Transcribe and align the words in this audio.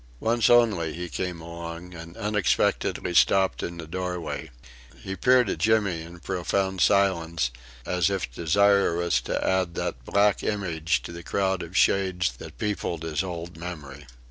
Once 0.19 0.49
only 0.49 0.95
he 0.95 1.07
came 1.07 1.41
along, 1.41 1.93
and 1.93 2.17
unexpectedly 2.17 3.13
stopped 3.13 3.61
in 3.61 3.77
the 3.77 3.85
doorway. 3.85 4.49
He 4.99 5.15
peered 5.15 5.47
at 5.47 5.59
Jimmy 5.59 6.01
in 6.01 6.19
profound 6.21 6.81
silence, 6.81 7.51
as 7.85 8.09
if 8.09 8.31
desirous 8.33 9.21
to 9.21 9.47
add 9.47 9.75
that 9.75 10.03
black 10.03 10.41
image 10.41 11.03
to 11.03 11.11
the 11.11 11.21
crowd 11.21 11.61
of 11.61 11.77
Shades 11.77 12.31
that 12.37 12.57
peopled 12.57 13.03
his 13.03 13.21
old 13.21 13.57
memory. 13.57 14.07